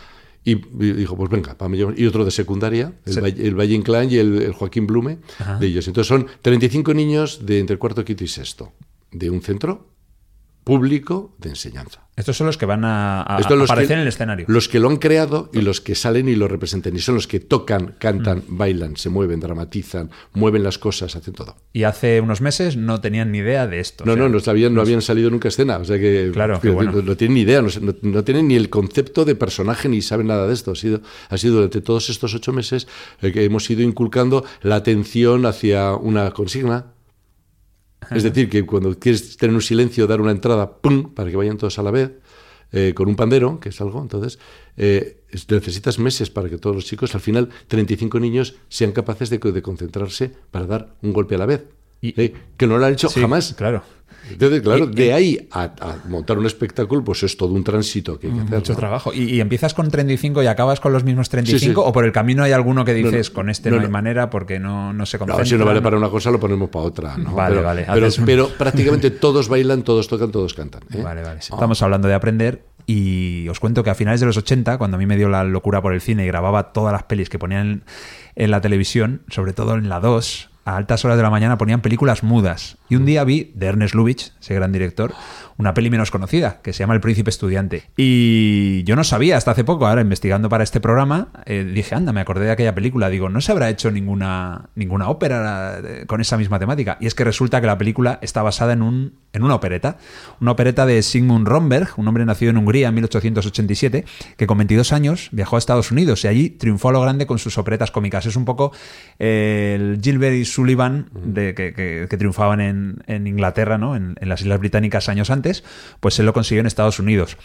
[0.43, 1.55] Y, dijo, pues venga,
[1.95, 3.19] y otro de secundaria, el, Sí.
[3.19, 5.19] Valle, el Valle Inclán y el, el Joaquín Blume,
[5.59, 5.87] de ellos.
[5.87, 8.73] Entonces son 35 niños de entre cuarto, quinto y sexto,
[9.11, 9.94] de un centro
[10.65, 12.01] público de enseñanza.
[12.17, 14.45] Estos son los que van a, a- aparecer que- en el escenario.
[14.49, 16.95] Los que lo han creado y los que salen y lo representan.
[16.95, 18.57] Y son los que tocan, cantan, Mm.
[18.57, 21.55] bailan, se mueven, dramatizan, mueven las cosas, hacen todo.
[21.73, 24.05] Y hace unos meses no tenían ni idea de esto.
[24.05, 25.77] No, o sea, no, no, sabían, no habían salido nunca a escena.
[25.77, 26.93] O sea que Claro, no, bueno.
[26.93, 27.69] no tienen ni idea, no-
[28.01, 30.71] no tienen ni el concepto de personaje ni saben nada de esto.
[30.71, 32.87] Ha sido, ha sido durante todos estos ocho meses
[33.21, 36.93] eh, que hemos ido inculcando la atención hacia una consigna.
[38.11, 41.13] Es decir, que cuando quieres tener un silencio, dar una entrada, ¡pum!
[41.13, 42.11] para que vayan todos a la vez,
[42.71, 44.39] eh, con un pandero, que es algo, entonces
[44.77, 49.29] eh, es- necesitas meses para que todos los chicos, al final, 35 niños, sean capaces
[49.29, 51.63] de concentrarse para dar un golpe a la vez.
[52.01, 53.53] Y- que no lo han hecho Sí, jamás.
[53.57, 53.83] Claro.
[54.27, 58.25] Entonces, claro, de ahí a, a montar un espectáculo, pues es todo un tránsito que
[58.25, 58.55] hay que hacer.
[58.57, 58.79] Mucho ¿no?
[58.79, 59.13] trabajo.
[59.13, 61.59] ¿Y, y empiezas con 35 y acabas con los mismos 35?
[61.59, 61.73] Sí, sí.
[61.75, 63.11] ¿O por el camino hay alguno que No, no.
[63.11, 65.45] dices, con este no, hay manera porque no, no se concentra?
[65.45, 67.15] si no vale para una cosa, lo ponemos para otra.
[67.19, 70.81] Vale, pero, vale, Pero, haces un- pero prácticamente todos bailan, todos tocan, todos cantan.
[70.91, 71.03] ¿eh?
[71.03, 71.39] Vale, vale.
[71.41, 71.53] Ah.
[71.53, 74.97] Estamos hablando de aprender y os cuento que a finales de los 80, cuando a
[74.97, 77.67] mí me dio la locura por el cine y grababa todas las pelis que ponían
[77.67, 77.83] en,
[78.35, 81.81] en la televisión, sobre todo en la 2, a altas horas de la mañana ponían
[81.81, 82.77] películas mudas.
[82.89, 85.13] Y un día vi de Ernest Lubitsch, ese gran director,
[85.57, 87.83] una peli menos conocida que se llama El Príncipe Estudiante.
[87.95, 92.11] Y yo no sabía hasta hace poco, ahora investigando para este programa, eh, dije, anda,
[92.13, 93.09] me acordé de aquella película.
[93.09, 96.97] Digo, no se habrá hecho ninguna, ninguna ópera eh, con esa misma temática.
[96.99, 99.97] Y es que resulta que la película está basada en, un, en una opereta.
[100.41, 104.05] Una opereta de Sigmund Romberg, un hombre nacido en Hungría en 1887,
[104.37, 107.39] que con 22 años viajó a Estados Unidos y allí triunfó a lo grande con
[107.39, 108.25] sus operetas cómicas.
[108.25, 108.71] Es un poco
[109.19, 113.95] eh, el Gilbert y Sullivan de, que, que- triunfaban en, en Inglaterra, ¿no?
[113.97, 115.29] En, en las Islas Británicas años
[115.99, 117.37] pues él lo consiguió en Estados Unidos.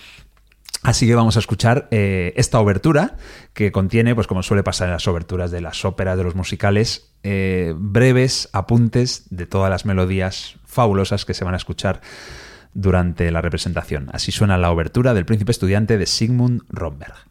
[0.82, 3.16] Así que vamos a escuchar eh, esta obertura
[3.52, 7.12] que contiene, pues como suele pasar en las oberturas de las óperas, de los musicales,
[7.22, 12.00] eh, breves apuntes de todas las melodías fabulosas que se van a escuchar
[12.72, 14.08] durante la representación.
[14.12, 17.29] Así suena la obertura del Príncipe Estudiante de Sigmund Romberg.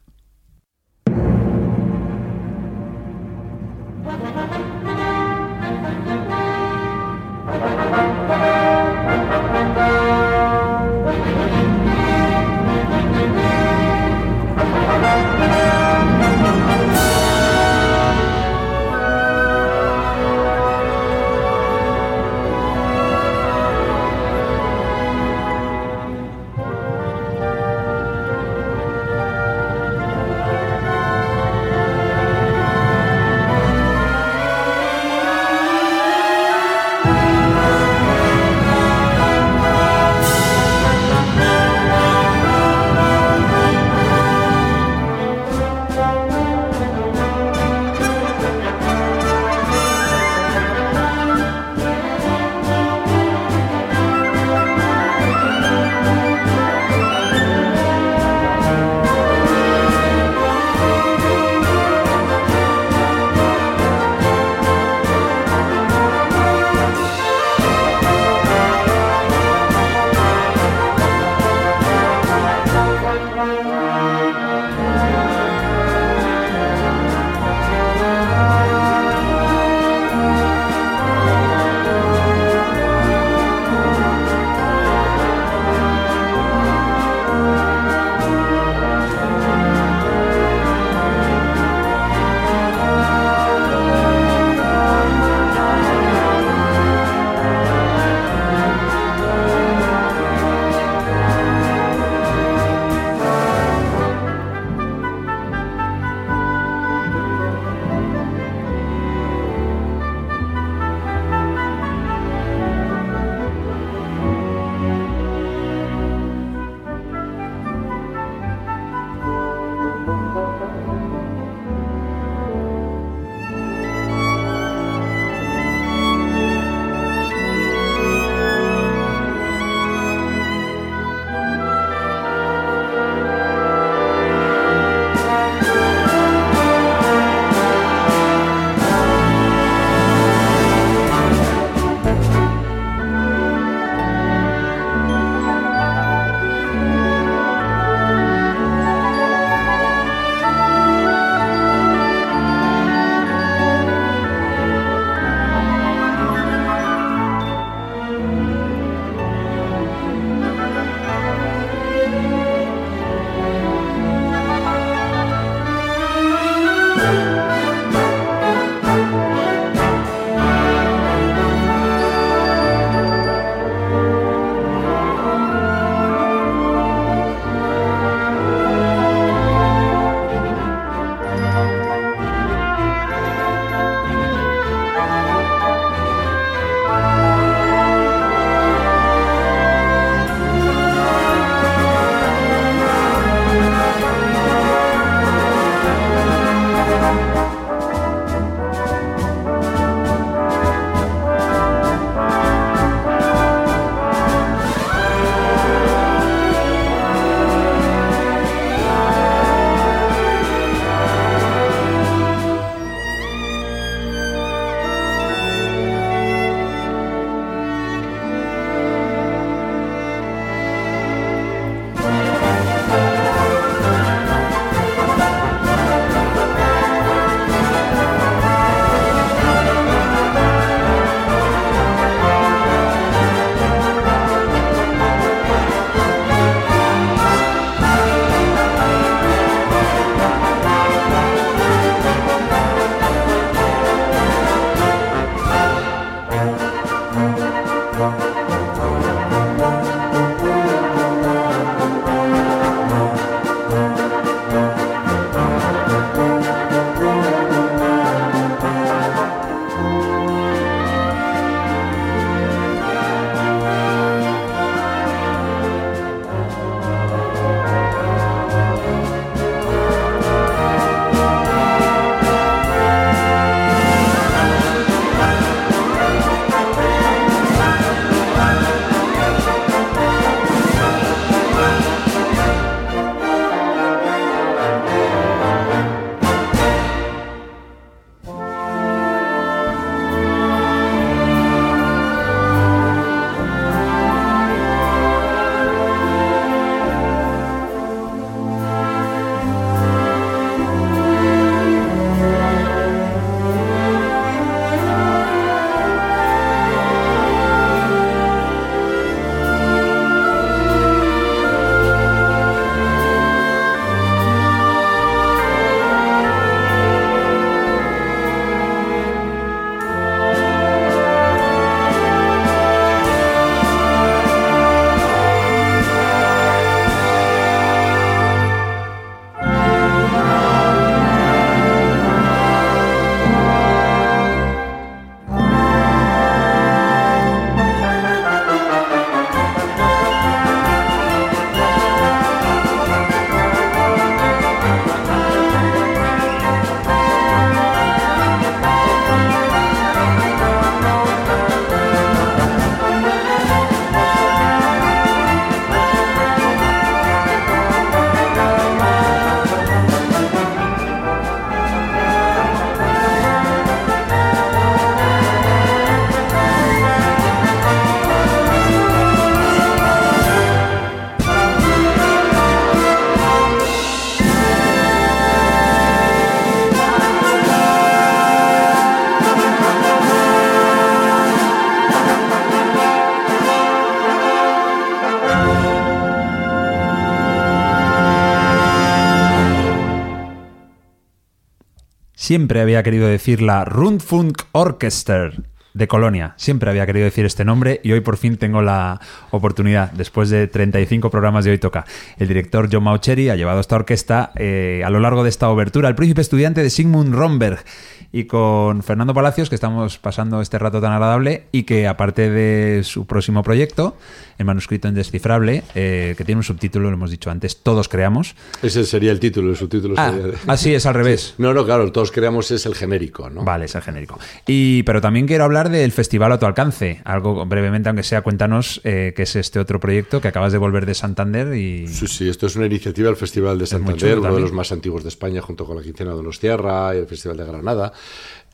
[392.30, 395.42] Siempre había querido decir la Rundfunk Orchester
[395.74, 396.36] de Colonia.
[396.38, 399.02] Siempre había querido decir este nombre y hoy por fin tengo la
[399.32, 399.92] oportunidad.
[399.94, 401.86] Después de 35 programas de hoy toca.
[402.20, 405.90] El director John Maucheri ha llevado esta orquesta eh, a lo largo de esta obertura.
[405.90, 407.64] El príncipe estudiante de Sigmund Romberg
[408.12, 412.84] y con Fernando Palacios, que estamos pasando este rato tan agradable y que aparte de
[412.84, 413.96] su próximo proyecto,
[414.38, 418.36] el manuscrito indescifrable, eh, que tiene un subtítulo, lo hemos dicho antes, Todos creamos.
[418.64, 420.40] Ese sería el título, el subtítulo ah, sería...
[420.48, 421.36] Ah, sí, es al revés.
[421.38, 423.44] No, no, claro, Todos creamos es el genérico, ¿no?
[423.44, 424.18] Vale, es el genérico.
[424.48, 428.82] Y, pero también quiero hablar del Festival a tu alcance, algo brevemente, aunque sea, cuéntanos
[428.84, 431.88] eh, qué es este otro proyecto que acabas de volver de Santander y...
[431.88, 435.04] Sí, sí, esto es una iniciativa del Festival de Santander, uno de los más antiguos
[435.04, 437.94] de España, junto con la Quincena de Donostiarra y el Festival de Granada.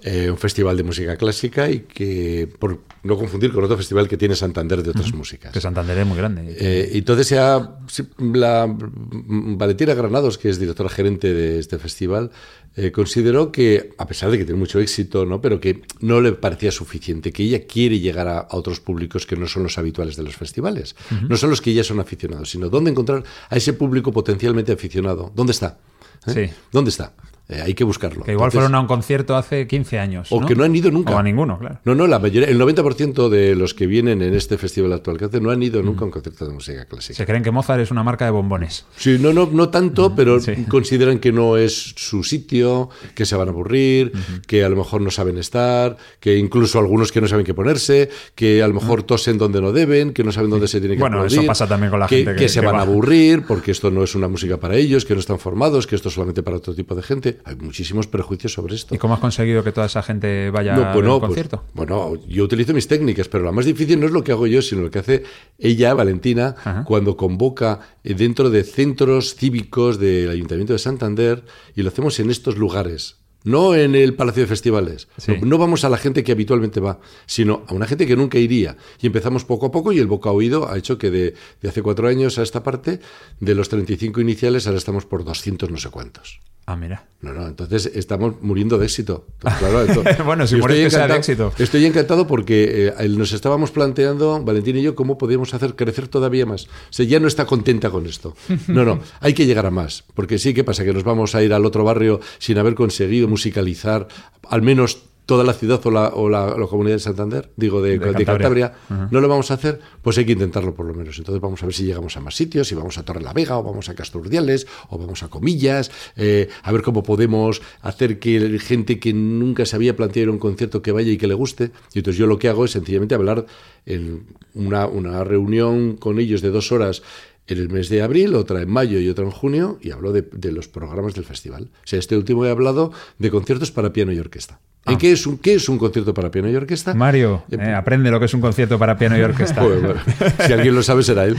[0.08, 4.18] Eh, un festival de música clásica y que, por no confundir con otro festival que
[4.18, 5.54] tiene Santander de otras músicas.
[5.54, 6.56] Que Santander es muy grande.
[6.60, 7.78] Eh, entonces ya
[8.20, 12.30] la Valentina Granados, que es directora gerente de este festival,
[12.76, 15.40] eh, consideró que, a pesar de que tiene mucho éxito, ¿no?
[15.40, 19.48] pero que no le parecía suficiente, que ella quiere llegar a, otros públicos que no
[19.48, 20.96] son los habituales de los festivales,
[21.28, 25.32] no son los que ya son aficionados, sino dónde encontrar a ese público potencialmente aficionado.
[25.34, 25.80] ¿Dónde está?
[26.28, 26.50] Sí.
[26.72, 27.14] ¿Dónde está?
[27.48, 28.24] Eh, hay que buscarlo.
[28.24, 30.28] Que igual fueron a un concierto hace 15 años.
[30.32, 31.14] O que no han ido nunca.
[31.14, 31.80] O a ninguno, claro.
[31.86, 35.26] No, no, la mayoría, el 90% de los que vienen en este festival actual que
[35.26, 37.18] hace no han ido nunca a un concierto de música clásica.
[37.18, 38.86] Se creen que Mozart es una marca de bombones.
[38.98, 40.40] Sí, no, no, no tanto, pero
[40.70, 44.12] consideran que no es su sitio, que se van a aburrir,
[44.48, 48.10] que a lo mejor no saben estar, que incluso algunos que no saben qué ponerse,
[48.34, 51.02] que a lo mejor tosen donde no deben, que no saben dónde se tienen que
[51.02, 53.92] Bueno, eso pasa también con la que, gente que, se van a aburrir porque esto
[53.92, 56.58] no es una música para ellos, que no están formados, que esto es solamente para
[56.58, 57.35] otro tipo de gente.
[57.44, 58.96] Hay muchísimos prejuicios sobre esto.
[58.96, 61.64] ¿Y cómo has conseguido que toda esa gente vaya al pues concierto?
[61.74, 64.62] bueno, yo utilizo mis técnicas, pero lo más difícil no es lo que hago yo,
[64.62, 65.24] sino lo que hace
[65.58, 66.56] ella, Valentina,
[66.86, 71.44] cuando convoca eh, dentro de centros cívicos del Ayuntamiento de Santander
[71.76, 73.18] y lo hacemos en estos lugares.
[73.46, 75.08] No en el Palacio de Festivales.
[75.44, 78.76] No, vamos a la gente que habitualmente va, sino a una gente que nunca iría.
[79.00, 81.84] Y empezamos poco a poco y el boca oído ha hecho que de, de hace
[81.84, 83.00] cuatro años a esta parte,
[83.40, 86.40] de los 35 iniciales, ahora estamos por 200 no sé cuántos.
[86.68, 87.06] Ah, mira.
[87.22, 89.28] No, no, entonces estamos muriendo de éxito.
[90.26, 91.54] bueno, si mueres que sea de éxito.
[91.60, 96.46] Estoy encantado porque eh, nos estábamos planteando, Valentín y yo, cómo podíamos hacer crecer todavía
[96.46, 96.66] más.
[96.66, 98.36] O sea, ya no está contenta con esto.
[98.68, 100.04] No, no, hay que llegar a más.
[100.16, 100.84] Porque sí, ¿qué pasa?
[100.84, 104.08] Que nos vamos a ir al otro barrio sin haber conseguido musicalizar
[104.50, 108.74] al menos toda la ciudad o la, o la, comunidad de Santander, digo de, Cantabria,
[109.12, 111.18] no lo vamos a hacer, pues hay que intentarlo por lo menos.
[111.18, 113.58] Entonces vamos a ver si llegamos a más sitios, si vamos a Torre la Vega
[113.58, 118.60] o vamos a Casturdiales o vamos a Comillas, eh, a ver cómo podemos hacer que
[118.60, 121.72] gente que nunca se había planteado un concierto que vaya y que le guste.
[121.94, 123.46] Y entonces yo lo que hago es sencillamente hablar
[123.86, 127.02] en una, una reunión con ellos de dos horas
[127.48, 130.22] en el mes de abril, otra en mayo y otra en junio, y hablo de,
[130.22, 131.70] de, los programas del festival.
[131.84, 134.60] O sea, este último he hablado de conciertos para piano y orquesta.
[134.88, 134.98] Ah.
[135.00, 136.94] qué, es un, qué es un concierto para piano y orquesta?
[136.94, 139.64] Mario, eh, eh, aprende lo que es un concierto para piano y orquesta.
[140.46, 141.36] si alguien lo sabe será él.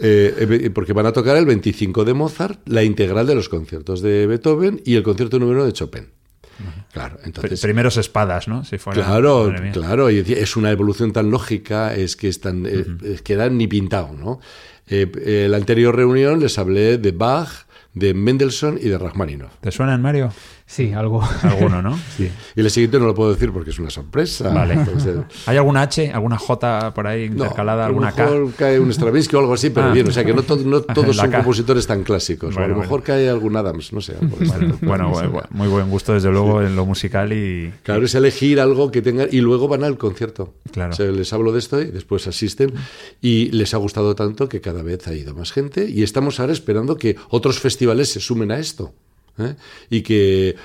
[0.00, 4.26] Eh, porque van a tocar el 25 de Mozart, la integral de los conciertos de
[4.26, 6.08] Beethoven y el concierto número uno de Chopin.
[6.92, 7.60] Claro, entonces.
[7.60, 8.64] Primeros espadas, ¿no?
[8.64, 10.10] Si claro, claro.
[10.10, 12.66] Y es una evolución tan lógica, es que están,
[13.24, 14.40] quedan ni pintado, ¿no?
[14.86, 19.52] En la anterior reunión les hablé de Bach, de Mendelssohn y de Rachmaninoff.
[19.60, 20.32] ¿Te suenan, Mario?
[20.72, 21.22] Sí, algo.
[21.42, 21.98] Alguno, ¿no?
[22.16, 22.30] Sí.
[22.56, 24.48] Y el siguiente no lo puedo decir porque es una sorpresa.
[24.48, 24.74] Vale.
[25.46, 28.22] ¿Hay alguna H, alguna J por ahí intercalada, alguna K?
[28.22, 29.92] A lo mejor cae un Stravinsky o algo así, pero ah.
[29.92, 32.56] bien, o sea que no, todos son compositores tan clásicos.
[32.56, 34.14] a lo mejor cae algún Adams, no sé.
[34.80, 35.12] Bueno,
[35.50, 37.70] muy buen gusto desde luego en lo musical y...
[37.82, 40.54] Claro, es elegir algo que tenga y luego van al concierto.
[40.70, 40.92] Claro.
[40.92, 42.72] O sea, les hablo de esto y después asisten
[43.20, 46.54] y les ha gustado tanto que cada vez ha ido más gente y estamos ahora
[46.54, 48.94] esperando que otros festivales se sumen a esto.
[49.38, 49.54] ¿Eh?
[49.90, 50.56] y que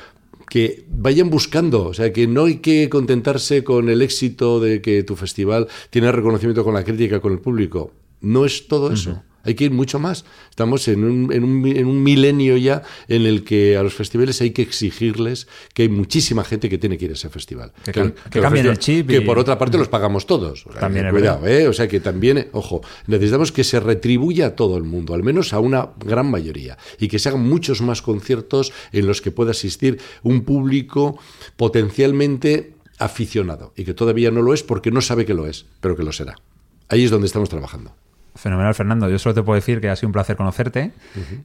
[0.50, 5.04] que vayan buscando, o sea, que no hay que contentarse con el éxito de que
[5.04, 7.92] tu festival tiene reconocimiento con la crítica, con el público.
[8.22, 9.22] No es todo eso.
[9.48, 10.26] Hay que ir mucho más.
[10.50, 14.42] Estamos en un, en, un, en un, milenio ya en el que a los festivales
[14.42, 17.72] hay que exigirles que hay muchísima gente que tiene que ir a ese festival.
[17.86, 19.08] Que, cambien el chip.
[19.08, 20.66] Que por otra parte los pagamos todos.
[20.82, 21.70] también cuidado, ¿eh?
[21.70, 25.54] O sea que también, ojo, necesitamos que se retribuya a todo el mundo, al menos
[25.54, 29.52] a una gran mayoría, y que se hagan muchos más conciertos en los que pueda
[29.52, 31.18] asistir un público
[31.56, 35.96] potencialmente aficionado y que todavía no lo es porque no sabe que lo es, pero
[35.96, 36.36] que lo será.
[36.90, 37.94] Ahí es donde estamos trabajando.
[38.38, 39.10] Fenomenal, Fernando.
[39.10, 40.92] Yo solo te puedo decir que ha sido un placer conocerte,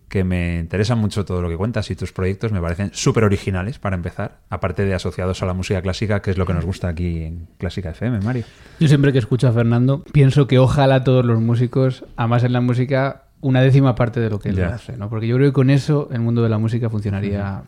[0.09, 3.79] que me interesa mucho todo lo que cuentas y tus proyectos me parecen súper originales
[3.79, 6.89] para empezar, aparte de asociados a la música clásica, que es lo que nos gusta
[6.89, 8.45] aquí en Clásica FM, Mario.
[8.79, 12.61] Yo siempre que escucho a Fernando pienso que ojalá todos los músicos amas en la
[12.61, 15.09] música una décima parte de lo que él hace, ¿no?
[15.11, 17.65] Porque yo creo que con eso el mundo de la música funcionaría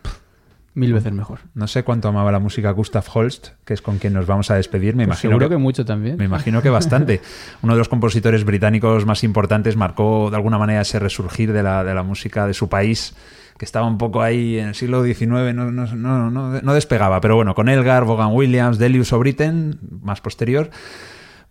[0.76, 1.38] Mil veces mejor.
[1.54, 4.56] No sé cuánto amaba la música Gustav Holst, que es con quien nos vamos a
[4.56, 4.96] despedir.
[4.96, 6.16] Me Pues imagino seguro que mucho también.
[6.16, 7.20] Me imagino que bastante.
[7.62, 11.84] Uno de los compositores británicos más importantes marcó de alguna manera ese resurgir de la,
[11.84, 13.14] de la música de su país,
[13.56, 17.20] que estaba un poco ahí en el siglo XIX, no, no, no, no, no despegaba.
[17.20, 20.70] Pero bueno, con Elgar, Vaughan Williams, Delius o Britten, más posterior,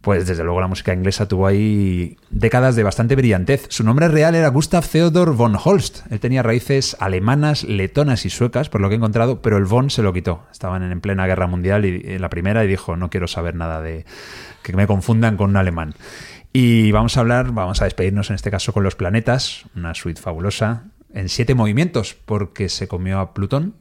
[0.04, 3.68] pues desde luego la música inglesa tuvo ahí décadas de bastante brillantez.
[3.70, 6.02] Su nombre real era Gustav Theodor von Holst.
[6.12, 9.90] Él tenía raíces alemanas, letonas y suecas, por lo que he encontrado, pero el von
[9.90, 10.44] se lo quitó.
[10.52, 13.82] Estaban en plena guerra mundial y en la primera y dijo, no quiero saber nada
[13.82, 14.06] de
[14.62, 15.94] que me confundan con un alemán.
[16.52, 20.22] Y vamos a hablar, vamos a despedirnos en este caso con los planetas, una suite
[20.22, 20.84] fabulosa,
[21.14, 23.76] en siete movimientos, porque se comió a Plutón,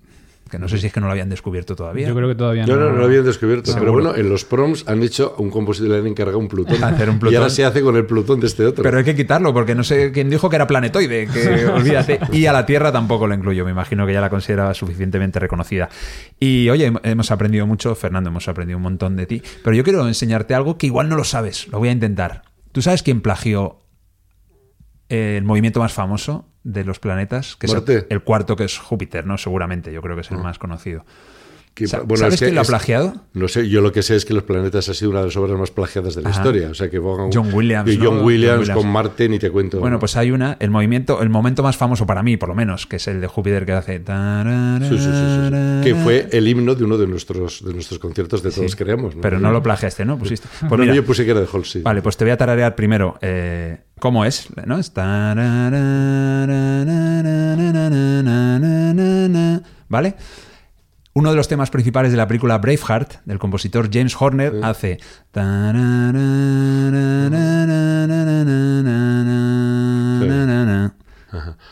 [0.52, 2.06] que no sé si es que no lo habían descubierto todavía.
[2.06, 2.84] Yo creo que todavía Yo no.
[2.84, 5.96] no, no lo habían descubierto, pero bueno, en los proms han hecho un compositor, le
[5.98, 6.84] han encargado un Plutón.
[6.84, 7.38] Hacer un Y Plutón.
[7.38, 8.84] ahora se hace con el Plutón de este otro.
[8.84, 12.20] Pero hay que quitarlo, porque no sé quién dijo que era planetoide, que olvídate.
[12.32, 15.88] Y a la Tierra tampoco lo incluyo, me imagino que ya la consideraba suficientemente reconocida.
[16.38, 19.82] Y oye, hem- hemos aprendido mucho, Fernando, hemos aprendido un montón de ti, pero yo
[19.82, 22.42] quiero enseñarte algo que igual no lo sabes, lo voy a intentar.
[22.72, 23.78] ¿Tú sabes quién plagió
[25.12, 27.56] el movimiento más famoso de los planetas?
[27.56, 27.74] Que es
[28.08, 29.36] el, cuarto, que es Júpiter, ¿no?
[29.36, 31.04] Seguramente, yo creo que es el más conocido.
[31.74, 33.14] Que- Sa- bueno, ¿Sabes es que quién lo ha es- plagiado?
[33.32, 35.36] No sé, yo lo que sé es que Los Planetas ha sido una de las
[35.38, 36.40] obras más plagiadas de la Ajá.
[36.40, 36.68] historia.
[36.70, 38.04] O sea que John Williams, y ¿no?
[38.04, 39.80] John John Williams, con Marte, ni te cuento.
[39.80, 42.86] Bueno, pues hay una, el movimiento, el momento más famoso para mí, por lo menos,
[42.86, 43.96] que es el de Júpiter que hace.
[43.98, 45.82] Sí, sí, sí, sí, sí.
[45.82, 49.14] Que fue el himno de uno de nuestros, de nuestros conciertos de Todos Creamos.
[49.22, 50.18] Pero no lo plagiaste, ¿no?
[50.18, 50.48] Pusiste.
[50.60, 51.80] Pues Bueno, mira, yo puse que era de Halsey.
[51.82, 53.16] Vale, pues te voy a tararear primero.
[53.22, 54.48] eh, ¿Cómo es?
[54.66, 54.78] ¿No?
[54.78, 54.92] Es
[59.88, 60.14] ¿Vale?
[61.14, 64.98] Uno de los temas principales de la película Braveheart, del compositor James Horner, hace.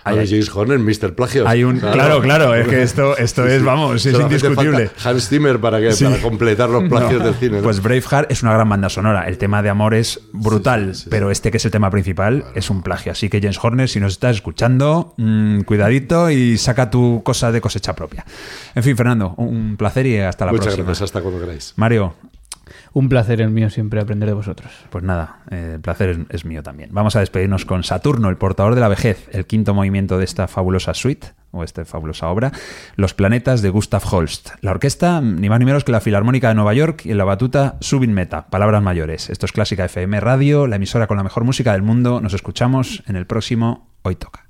[0.05, 1.15] Ahora hay- James Horner, Mr.
[1.15, 1.47] Plagios.
[1.47, 1.79] Hay un.
[1.79, 4.91] Claro, claro, es que esto, esto es, vamos, es indiscutible.
[5.05, 6.05] Hans Zimmer para, que, Sí.
[6.05, 7.25] para completar los plagios No.
[7.27, 7.57] del cine.
[7.59, 7.63] ¿no?
[7.63, 9.29] Pues Braveheart es una gran banda sonora.
[9.29, 11.09] El tema de amor es brutal, sí, sí, sí.
[11.11, 13.13] pero este que es el tema principal es un plagio.
[13.13, 17.61] Así que James Horner, si nos estás escuchando, mm, cuidadito y saca tu cosa de
[17.61, 18.25] cosecha propia.
[18.75, 20.87] En fin, Fernando, un placer y hasta la Muchas próxima.
[20.87, 21.73] gracias, hasta cuando queráis.
[21.77, 22.15] Mario,
[22.93, 24.73] Un placer el mío siempre aprender de vosotros.
[24.91, 26.91] pues nada, eh, el placer es, es mío también.
[26.93, 30.49] Vamos a despedirnos con Saturno, el portador de la vejez, el quinto movimiento de esta
[30.49, 32.53] fabulosa suite, o esta fabulosa obra,
[32.97, 34.51] Los planetas de Gustav Holst.
[34.61, 37.25] La orquesta, ni más ni menos que la Filarmónica de Nueva York y en la
[37.25, 39.31] batuta Subin Meta, palabras mayores.
[39.31, 42.21] Esto es Clásica FM Radio, la emisora con la mejor música del mundo.
[42.21, 44.50] Nos escuchamos en el próximo Hoy Toca.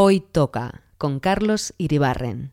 [0.00, 2.52] Hoy toca con Carlos Iribarren.